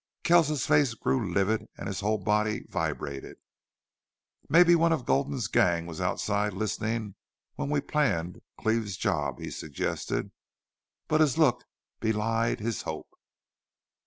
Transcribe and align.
Kells's 0.23 0.65
face 0.65 0.95
grew 0.95 1.31
livid 1.31 1.67
and 1.77 1.85
his 1.85 1.99
whole 1.99 2.17
body 2.17 2.63
vibrated. 2.67 3.37
"Maybe 4.49 4.73
one 4.73 4.91
of 4.91 5.05
Gulden's 5.05 5.45
gang 5.47 5.85
was 5.85 6.01
outside, 6.01 6.53
listening 6.53 7.13
when 7.53 7.69
we 7.69 7.81
planned 7.81 8.41
Cleve's 8.57 8.97
job," 8.97 9.39
he 9.39 9.51
suggested. 9.51 10.31
But 11.07 11.21
his 11.21 11.37
look 11.37 11.65
belied 11.99 12.59
his 12.59 12.81
hope. 12.81 13.13